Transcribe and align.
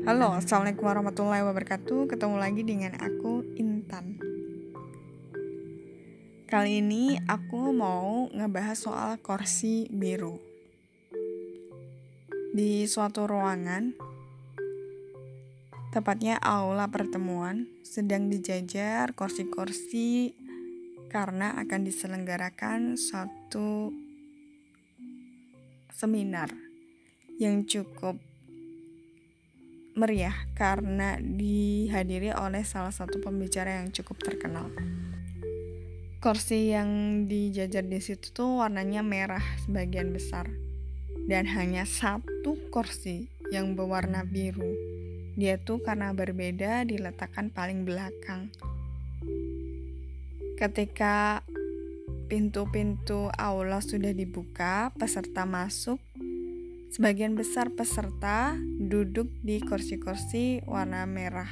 Halo, 0.00 0.32
Assalamualaikum 0.32 0.88
warahmatullahi 0.88 1.44
wabarakatuh. 1.44 2.08
Ketemu 2.08 2.40
lagi 2.40 2.64
dengan 2.64 2.96
aku, 2.96 3.44
Intan. 3.60 4.16
Kali 6.48 6.80
ini 6.80 7.20
aku 7.28 7.68
mau 7.76 8.24
ngebahas 8.32 8.80
soal 8.80 9.20
kursi 9.20 9.92
biru. 9.92 10.40
Di 12.56 12.88
suatu 12.88 13.28
ruangan 13.28 13.92
Tepatnya 15.92 16.40
aula 16.40 16.88
pertemuan 16.88 17.68
Sedang 17.84 18.26
dijajar 18.26 19.12
kursi-kursi 19.12 20.32
Karena 21.12 21.54
akan 21.60 21.80
diselenggarakan 21.84 22.96
suatu 22.96 23.92
seminar 25.92 26.48
yang 27.36 27.68
cukup 27.68 28.29
meriah 29.98 30.34
karena 30.54 31.18
dihadiri 31.18 32.30
oleh 32.34 32.62
salah 32.62 32.94
satu 32.94 33.18
pembicara 33.18 33.82
yang 33.82 33.90
cukup 33.90 34.22
terkenal. 34.22 34.70
Kursi 36.20 36.76
yang 36.76 37.24
dijajar 37.26 37.80
di 37.88 37.96
situ 37.98 38.30
tuh 38.36 38.60
warnanya 38.60 39.00
merah 39.00 39.40
sebagian 39.64 40.12
besar 40.12 40.52
dan 41.24 41.48
hanya 41.48 41.88
satu 41.88 42.60
kursi 42.68 43.32
yang 43.48 43.72
berwarna 43.72 44.28
biru. 44.28 44.76
Dia 45.34 45.56
tuh 45.56 45.80
karena 45.80 46.12
berbeda 46.12 46.84
diletakkan 46.84 47.48
paling 47.48 47.88
belakang. 47.88 48.52
Ketika 50.60 51.40
pintu-pintu 52.28 53.32
aula 53.34 53.80
sudah 53.80 54.12
dibuka, 54.12 54.92
peserta 54.94 55.48
masuk 55.48 55.98
Sebagian 56.90 57.38
besar 57.38 57.70
peserta 57.70 58.58
duduk 58.82 59.30
di 59.46 59.62
kursi-kursi 59.62 60.66
warna 60.66 61.06
merah. 61.06 61.46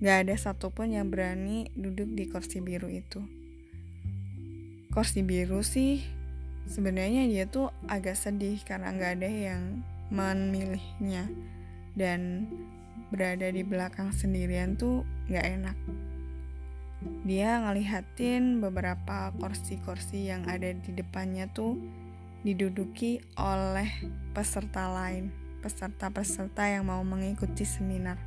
Gak 0.00 0.24
ada 0.24 0.32
satupun 0.32 0.96
yang 0.96 1.12
berani 1.12 1.68
duduk 1.76 2.08
di 2.16 2.24
kursi 2.24 2.64
biru 2.64 2.88
itu. 2.88 3.20
Kursi 4.88 5.20
biru 5.20 5.60
sih 5.60 6.00
sebenarnya 6.64 7.28
dia 7.28 7.44
tuh 7.44 7.68
agak 7.84 8.16
sedih 8.16 8.64
karena 8.64 8.96
gak 8.96 9.20
ada 9.20 9.28
yang 9.28 9.84
memilihnya 10.08 11.28
dan 11.92 12.48
berada 13.12 13.52
di 13.52 13.60
belakang 13.68 14.08
sendirian 14.08 14.80
tuh 14.80 15.04
gak 15.28 15.52
enak. 15.52 15.76
Dia 17.28 17.60
ngelihatin 17.60 18.64
beberapa 18.64 19.36
kursi-kursi 19.36 20.32
yang 20.32 20.48
ada 20.48 20.72
di 20.72 20.96
depannya 20.96 21.44
tuh 21.52 21.76
diduduki 22.42 23.22
oleh 23.38 23.86
peserta 24.34 24.90
lain, 24.90 25.30
peserta-peserta 25.62 26.66
yang 26.66 26.90
mau 26.90 27.02
mengikuti 27.06 27.62
seminar. 27.62 28.18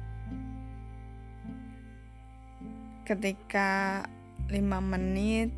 Ketika 3.03 4.01
lima 4.47 4.79
menit 4.79 5.51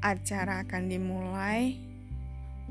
acara 0.00 0.64
akan 0.64 0.88
dimulai, 0.88 1.76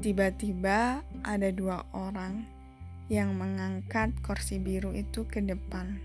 tiba-tiba 0.01 1.05
ada 1.21 1.49
dua 1.53 1.85
orang 1.93 2.43
yang 3.07 3.37
mengangkat 3.37 4.11
kursi 4.19 4.59
biru 4.59 4.91
itu 4.91 5.23
ke 5.29 5.39
depan. 5.39 6.01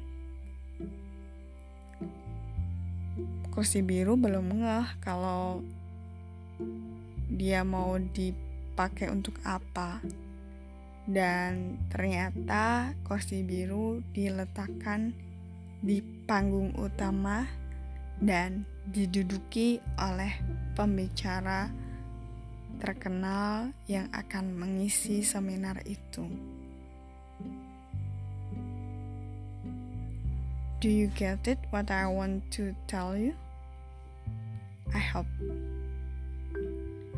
Kursi 3.53 3.83
biru 3.85 4.15
belum 4.17 4.61
ngeh 4.61 4.87
kalau 5.03 5.61
dia 7.33 7.65
mau 7.65 7.97
dipakai 7.97 9.09
untuk 9.09 9.41
apa. 9.43 10.05
Dan 11.03 11.83
ternyata 11.91 12.95
kursi 13.03 13.43
biru 13.43 14.05
diletakkan 14.15 15.11
di 15.83 15.99
panggung 16.29 16.71
utama 16.79 17.43
dan 18.23 18.63
diduduki 18.87 19.83
oleh 19.99 20.31
pembicara 20.79 21.67
terkenal 22.79 23.75
yang 23.91 24.07
akan 24.15 24.55
mengisi 24.55 25.27
seminar 25.27 25.83
itu. 25.87 26.27
Do 30.83 30.91
you 30.91 31.07
get 31.15 31.47
it 31.47 31.63
what 31.71 31.95
I 31.95 32.11
want 32.11 32.43
to 32.59 32.75
tell 32.91 33.15
you? 33.15 33.39
I 34.91 34.99
hope. 34.99 35.31